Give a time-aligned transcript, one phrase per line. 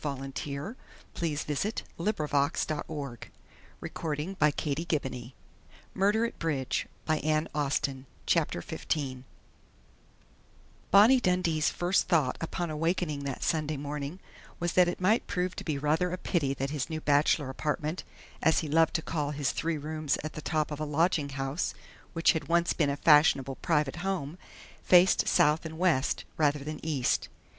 [0.03, 0.75] Dundee shook
[1.13, 1.47] his head.
[1.59, 3.31] "Since I don't like Dexter Sprague
[3.83, 5.35] a little bit, chief,
[5.95, 9.23] I'd like to think so, but" CHAPTER FIFTEEN
[10.89, 14.19] Bonnie Dundee's first thought upon awakening that Sunday morning
[14.59, 18.03] was that it might prove to be rather a pity that his new bachelor apartment,
[18.41, 21.75] as he loved to call his three rooms at the top of a lodging house
[22.13, 24.39] which had once been a fashionable private home,
[24.81, 27.29] faced south and west, rather than east.